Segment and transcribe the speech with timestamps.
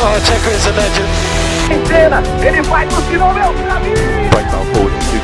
[0.00, 1.08] Oh, Checo is a legend.
[1.88, 3.00] Senna, ele vai no
[3.34, 3.96] meu caminho.
[4.30, 5.18] Right now, forward on two.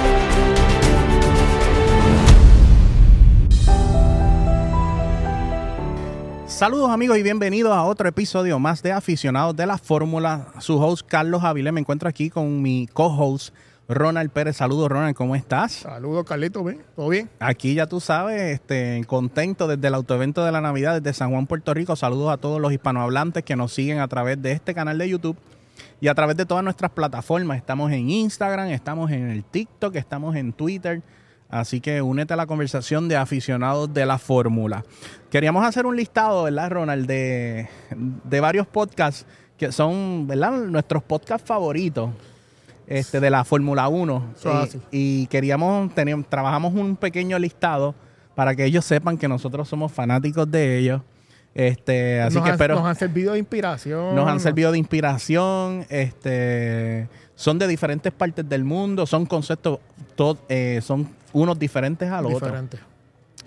[6.49, 10.49] Saludos amigos y bienvenidos a otro episodio más de Aficionados de la Fórmula.
[10.59, 13.55] Su host Carlos Avilés me encuentro aquí con mi co-host
[13.89, 14.57] Ronald Pérez.
[14.57, 15.73] Saludos Ronald, ¿cómo estás?
[15.73, 16.83] Saludos, Carlito, ¿bien?
[16.97, 17.29] ¿todo bien?
[17.39, 21.47] Aquí ya tú sabes, este, contento desde el autoevento de la Navidad desde San Juan,
[21.47, 21.95] Puerto Rico.
[21.95, 25.37] Saludos a todos los hispanohablantes que nos siguen a través de este canal de YouTube
[26.01, 27.59] y a través de todas nuestras plataformas.
[27.59, 31.03] Estamos en Instagram, estamos en el TikTok, estamos en Twitter.
[31.51, 34.83] Así que únete a la conversación de aficionados de la fórmula.
[35.31, 37.07] Queríamos hacer un listado, ¿verdad, Ronald?
[37.07, 39.27] De, de varios podcasts
[39.59, 40.53] que son, ¿verdad?
[40.53, 42.11] Nuestros podcasts favoritos
[42.87, 44.33] este, de la Fórmula 1.
[44.37, 44.81] Eso es así.
[44.91, 47.95] Y, queríamos, tener, trabajamos un pequeño listado
[48.35, 51.03] para que ellos sepan que nosotros somos fanáticos de ellos.
[51.55, 54.15] Este, así nos, que han, espero nos han servido de inspiración.
[54.17, 59.79] nos han servido de inspiración, este, son de diferentes partes del mundo, son conceptos,
[60.17, 62.41] to- eh, son unos diferentes al otro.
[62.41, 62.81] diferentes.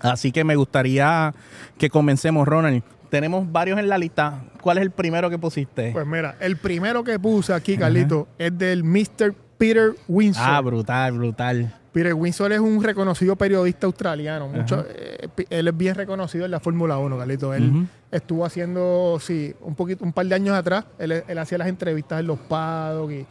[0.00, 1.34] Así que me gustaría
[1.76, 2.82] que comencemos, Ronald.
[3.10, 4.42] Tenemos varios en la lista.
[4.60, 5.92] ¿Cuál es el primero que pusiste?
[5.92, 9.34] Pues mira, el primero que puse aquí, Carlito, es del Mr.
[9.56, 10.44] Peter Winsor.
[10.46, 11.74] ah, brutal, brutal.
[11.92, 14.46] Peter Winsor es un reconocido periodista australiano.
[14.48, 17.54] Mucho, eh, él es bien reconocido en la Fórmula 1, Carlito.
[17.54, 21.68] Él estuvo haciendo, sí, un poquito, un par de años atrás, él, él hacía las
[21.68, 23.26] entrevistas en los paddock y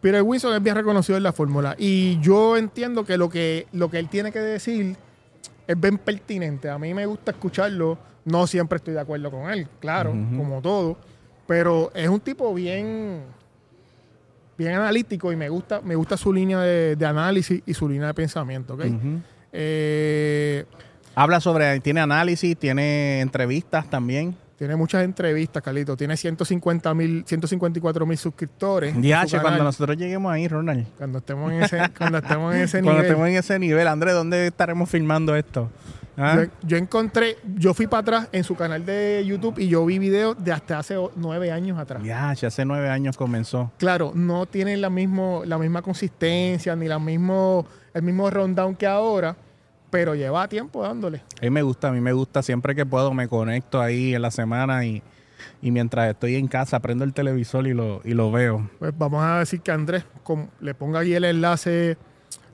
[0.00, 1.74] Peter Winsor es bien reconocido en la fórmula.
[1.78, 4.96] Y yo entiendo que lo que, lo que él tiene que decir
[5.66, 6.70] es bien pertinente.
[6.70, 7.98] A mí me gusta escucharlo.
[8.30, 10.96] No siempre estoy de acuerdo con él, claro, como todo.
[11.46, 13.22] Pero es un tipo bien,
[14.56, 18.08] bien analítico y me gusta, me gusta su línea de, de análisis y su línea
[18.08, 18.74] de pensamiento.
[18.74, 18.80] ¿ok?
[18.84, 19.20] Ujú.
[19.52, 20.64] Eh,
[21.14, 24.36] Habla sobre, tiene análisis, tiene entrevistas también.
[24.58, 25.96] Tiene muchas entrevistas, Carlito.
[25.96, 29.00] Tiene 150 mil, 154 mil suscriptores.
[29.00, 30.84] Diache, cuando nosotros lleguemos ahí, Ronald.
[30.98, 33.06] Cuando estemos en ese, cuando estemos en ese Cuando nivel.
[33.06, 35.70] estemos en ese nivel, Andrés, ¿dónde estaremos filmando esto?
[36.16, 36.42] ¿Ah?
[36.42, 40.00] Yo, yo encontré, yo fui para atrás en su canal de YouTube y yo vi
[40.00, 42.02] videos de hasta hace nueve años atrás.
[42.02, 43.70] Diache, hace nueve años comenzó.
[43.78, 47.64] Claro, no tienen la, mismo, la misma consistencia ni la mismo,
[47.94, 49.36] el mismo rundown que ahora,
[49.90, 51.22] pero lleva tiempo dándole.
[51.40, 52.42] A mí me gusta, a mí me gusta.
[52.42, 55.02] Siempre que puedo me conecto ahí en la semana y,
[55.62, 58.70] y mientras estoy en casa prendo el televisor y lo, y lo veo.
[58.78, 61.96] Pues vamos a decir que Andrés com- le ponga ahí el enlace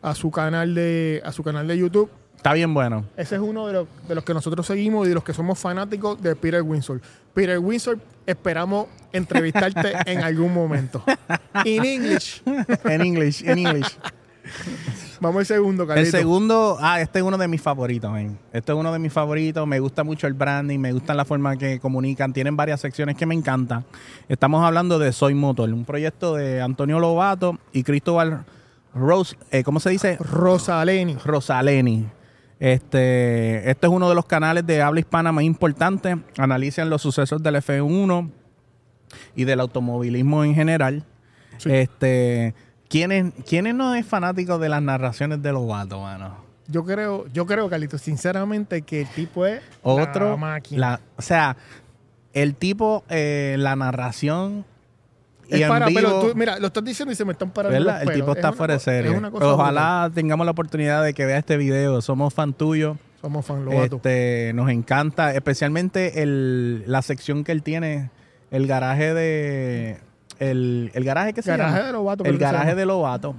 [0.02, 2.10] a su canal de, a su canal de YouTube.
[2.36, 3.06] Está bien bueno.
[3.16, 5.58] Ese es uno de los, de los que nosotros seguimos y de los que somos
[5.58, 7.00] fanáticos de Peter Winsor.
[7.32, 11.02] Peter Winsor, esperamos entrevistarte en algún momento.
[11.64, 12.42] In English.
[12.84, 13.98] En English, en English.
[15.24, 16.10] Vamos al segundo, El Carlito.
[16.10, 18.38] segundo, ah, este es uno de mis favoritos, man.
[18.52, 19.66] Este es uno de mis favoritos.
[19.66, 22.34] Me gusta mucho el branding, me gusta la forma que comunican.
[22.34, 23.86] Tienen varias secciones que me encantan.
[24.28, 28.44] Estamos hablando de Soy Motor, un proyecto de Antonio Lobato y Cristóbal
[28.94, 30.18] Rose, eh, ¿cómo se dice?
[30.20, 31.16] Rosaleni.
[31.24, 32.06] Rosaleni.
[32.60, 36.18] Este, este es uno de los canales de habla hispana más importantes.
[36.36, 38.30] Analizan los sucesos del F1
[39.34, 41.06] y del automovilismo en general.
[41.56, 41.70] Sí.
[41.72, 42.54] Este,
[42.88, 46.36] ¿quiénes, ¿Quiénes no es fanático de las narraciones de Lobato, mano?
[46.66, 50.80] Yo creo, yo creo, Carlito, sinceramente, que el tipo es Otro, la máquina.
[50.80, 51.56] la- o sea,
[52.32, 54.64] el tipo, eh, la narración
[55.48, 57.78] y es para, vivo, pero tú, mira, lo estás diciendo y se me están parando
[57.78, 57.92] ¿verdad?
[57.94, 58.20] los El pelos.
[58.22, 59.12] tipo Es está una fuera de serie.
[59.14, 62.00] Es Ojalá tengamos la oportunidad de que vea este video.
[62.00, 62.96] Somos fan tuyo.
[63.20, 63.96] Somos fan Lobato.
[63.96, 68.10] Este, nos encanta, especialmente el, la sección que él tiene,
[68.50, 69.98] el garaje de.
[70.38, 71.86] El, el garaje que se Garaje llama?
[71.86, 73.34] de Lobato, El garaje de Lobato.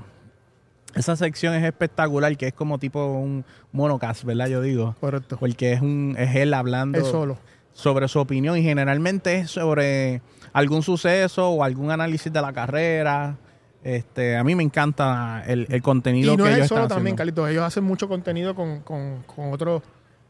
[0.95, 4.47] Esa sección es espectacular, que es como tipo un monocast, ¿verdad?
[4.47, 4.95] Yo digo.
[5.01, 5.38] Correcto.
[5.39, 7.38] Porque es un es él hablando Él solo.
[7.73, 10.22] sobre su opinión y generalmente es sobre
[10.53, 13.35] algún suceso o algún análisis de la carrera.
[13.83, 17.16] Este, a mí me encanta el, el contenido Y no que es ellos solo también.
[17.17, 17.50] Carlitos.
[17.50, 19.83] Ellos hacen mucho contenido con, con, con otros,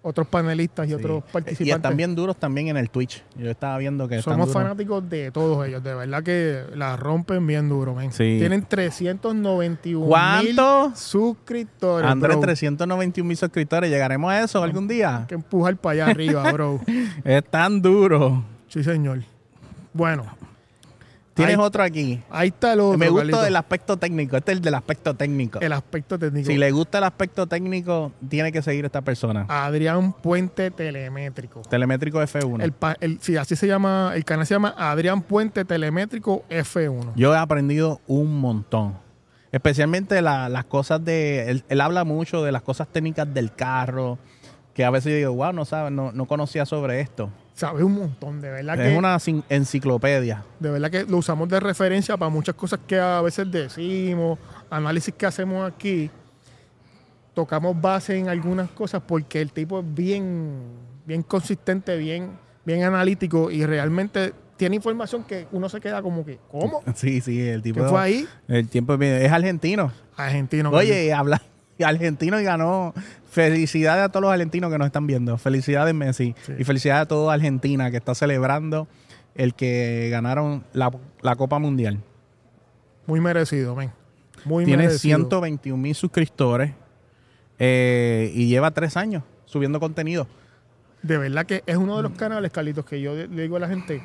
[0.06, 1.68] otros panelistas y otros participantes.
[1.68, 3.24] Y están bien duros también en el Twitch.
[3.36, 5.84] Yo estaba viendo que Somos fanáticos de todos ellos.
[5.84, 8.12] De verdad que la rompen bien duro, men.
[8.12, 8.38] Sí.
[8.38, 10.90] Tienen 391 ¿Cuánto?
[10.90, 12.10] mil suscriptores.
[12.10, 12.42] Andrés, bro.
[12.42, 13.90] 391 mil suscriptores.
[13.90, 15.22] ¿Llegaremos a eso algún día?
[15.22, 16.80] Hay que empujar para allá arriba, bro.
[17.24, 18.44] Es tan duro.
[18.68, 19.24] Sí, señor.
[19.92, 20.26] Bueno,
[21.36, 22.22] Tienes Ahí- otro aquí.
[22.32, 22.98] ahí está el otro.
[22.98, 23.46] Me gusta Carlito.
[23.46, 24.38] el aspecto técnico.
[24.38, 25.60] Este es el del aspecto técnico.
[25.60, 26.48] el aspecto técnico.
[26.48, 29.46] Si le gusta el aspecto técnico, tiene que seguir esta persona.
[29.50, 31.62] Adrián Puente Telemétrico.
[31.70, 32.64] Telemétrico F1.
[32.64, 37.12] El, el- sí, así se llama, el canal se llama Adrián Puente Telemétrico F1.
[37.18, 38.98] Yo he aprendido un montón.
[39.52, 41.50] Especialmente la- las cosas de.
[41.52, 44.18] Él, él habla mucho de las cosas técnicas del carro.
[44.74, 47.30] Que a veces yo digo, wow, no sabe, no, no conocía sobre esto.
[47.56, 48.98] Sabe un montón, de verdad Es que.
[48.98, 49.18] una
[49.48, 50.44] enciclopedia.
[50.60, 54.38] De verdad que lo usamos de referencia para muchas cosas que a veces decimos,
[54.70, 56.12] análisis que hacemos aquí.
[57.34, 60.64] Tocamos base en algunas cosas porque el tipo es bien,
[61.06, 62.32] bien consistente, bien,
[62.66, 66.84] bien analítico y realmente tiene información que uno se queda como que, ¿cómo?
[66.96, 67.82] Sí, sí, el tipo.
[67.82, 68.28] ¿Qué fue ahí?
[68.50, 69.94] El tiempo es argentino.
[70.18, 70.72] Argentino.
[70.72, 71.42] Oye, habla
[71.84, 72.94] argentino y ganó.
[73.36, 75.38] Felicidades a todos los argentinos que nos están viendo.
[75.38, 76.34] Felicidades Messi.
[76.46, 76.54] Sí.
[76.58, 78.88] Y felicidades a toda Argentina que está celebrando
[79.36, 80.90] el que ganaron la,
[81.22, 82.00] la Copa Mundial.
[83.08, 83.92] muy merecido, men.
[84.46, 85.18] Muy Tiene merecido.
[85.18, 86.72] 121 mil suscriptores
[87.60, 90.28] eh, y lleva tres años subiendo contenido.
[91.02, 93.68] De verdad que es uno de los canales, Carlitos, que yo le digo a la
[93.68, 94.02] gente,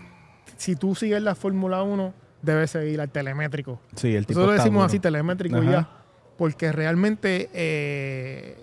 [0.56, 2.12] si tú sigues la Fórmula 1,
[2.42, 3.80] debes seguir al telemétrico.
[3.94, 5.70] Sí, el tipo Nosotros decimos así, telemétrico Ajá.
[5.70, 5.88] ya,
[6.36, 8.56] porque realmente eh,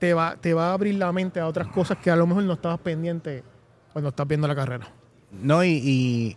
[0.00, 2.42] te, va, te va a abrir la mente a otras cosas que a lo mejor
[2.42, 3.44] no estabas pendiente
[3.92, 4.88] cuando estás viendo la carrera.
[5.30, 6.36] No, y, y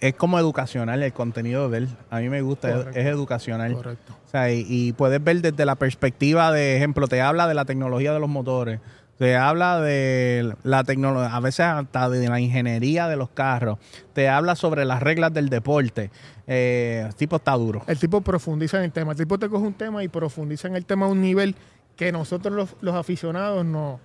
[0.00, 1.88] es como educacional el contenido de él.
[2.10, 3.72] A mí me gusta, es, educacional.
[3.72, 4.12] Correcto.
[4.26, 7.64] O sea, y, y puedes ver desde la perspectiva de ejemplo, te habla de la
[7.64, 8.80] tecnología de los motores,
[9.16, 13.78] te habla de la tecnología, a veces hasta de la ingeniería de los carros,
[14.12, 16.10] te habla sobre las reglas del deporte.
[16.48, 17.82] Eh, el tipo está duro.
[17.86, 19.12] El tipo profundiza en el tema.
[19.12, 21.54] El tipo te coge un tema y profundiza en el tema a un nivel
[22.04, 24.00] que nosotros los, los aficionados no,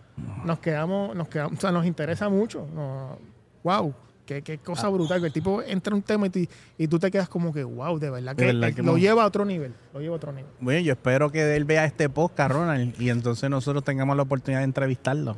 [0.46, 2.68] nos quedamos, nos quedamos, o sea, nos interesa mucho.
[2.74, 3.18] No,
[3.64, 3.94] wow,
[4.26, 4.66] qué, qué Ah.
[4.66, 5.20] cosa brutal.
[5.22, 7.64] Que el tipo entra en un tema y, te- y tú te quedas como que,
[7.64, 9.74] wow, de verdad De que, verdad él que lo lleva a otro nivel.
[9.94, 10.50] Lo lleva a otro nivel.
[10.60, 14.60] Bueno, yo espero que él vea este podcast, Ronald, y entonces nosotros tengamos la oportunidad
[14.62, 15.38] de entrevistarlo.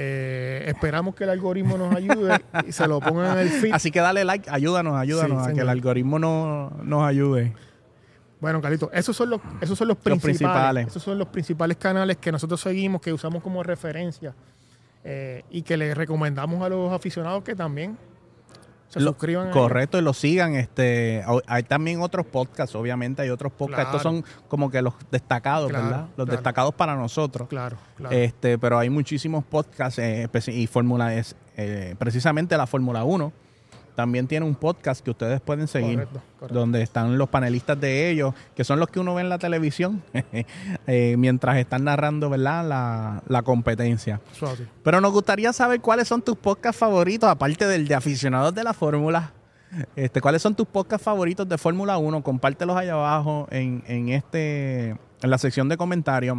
[0.00, 3.72] Eh, esperamos que el algoritmo nos ayude y se lo pongan en el feed.
[3.72, 7.52] Así que dale like, ayúdanos, ayúdanos Sí, a que el algoritmo no, nos ayude.
[8.40, 10.86] Bueno, Carlito, esos son los, esos son los Los principales.
[10.86, 14.34] Esos son los principales canales que nosotros seguimos, que usamos como referencia
[15.04, 17.98] eh, y que les recomendamos a los aficionados que también
[18.88, 19.50] se Lo- suscriban.
[19.50, 20.54] Correcto, y lo sigan.
[20.54, 23.86] Este, hay también otros podcasts, obviamente hay otros podcasts.
[23.86, 26.00] Estos son como que los destacados, Claro, ¿verdad?
[26.16, 26.30] Los claro.
[26.32, 27.48] destacados para nosotros.
[27.48, 28.14] Claro, claro.
[28.16, 33.32] Este, pero hay muchísimos podcasts eh, y Fórmula es eh, precisamente la Fórmula 1
[33.98, 36.60] también tiene un podcast que ustedes pueden seguir Correcto, correcto.
[36.60, 40.04] donde están los panelistas de ellos, que son los que uno ve en la televisión
[40.86, 42.64] eh, mientras están narrando, ¿verdad?
[42.64, 44.20] La, la competencia.
[44.84, 48.72] Pero nos gustaría saber cuáles son tus podcasts favoritos, aparte del de aficionados de la
[48.72, 49.32] Fórmula.
[49.96, 52.22] Este, ¿Cuáles son tus podcasts favoritos de Fórmula 1?
[52.22, 54.98] Compártelos allá abajo en, en, este, en
[55.30, 56.38] la sección de comentarios.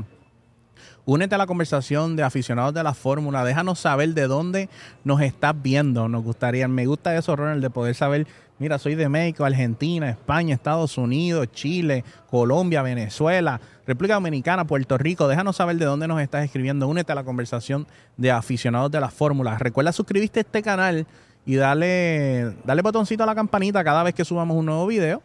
[1.06, 3.44] Únete a la conversación de aficionados de la Fórmula.
[3.44, 4.70] Déjanos saber de dónde
[5.04, 6.08] nos estás viendo.
[6.08, 8.28] Nos gustaría, me gusta eso, Ronald, de poder saber,
[8.60, 15.28] mira, soy de México, Argentina, España, Estados Unidos, Chile, Colombia, Venezuela, República Dominicana, Puerto Rico.
[15.28, 16.88] Déjanos saber de dónde nos estás escribiendo.
[16.88, 17.88] Únete a la conversación
[18.18, 19.58] de aficionados de la Fórmula.
[19.58, 21.08] Recuerda suscribirte a este canal
[21.46, 25.24] y dale, dale botoncito a la campanita cada vez que subamos un nuevo video.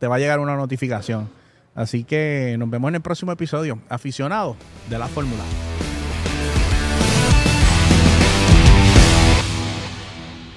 [0.00, 1.41] Te va a llegar una notificación.
[1.74, 3.78] Así que nos vemos en el próximo episodio.
[3.88, 4.56] Aficionados
[4.90, 5.42] de la Fórmula.